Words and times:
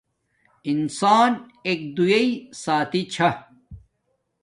انسان 0.71 1.31
ایک 1.65 1.79
دوݵݵ 1.95 2.27
ساتھی 2.61 3.01
چھا 3.13 3.29